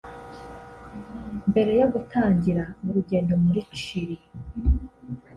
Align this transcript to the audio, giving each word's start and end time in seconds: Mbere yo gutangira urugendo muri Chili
Mbere 1.49 1.71
yo 1.79 1.87
gutangira 1.93 2.63
urugendo 2.87 3.33
muri 3.43 3.61
Chili 3.77 4.17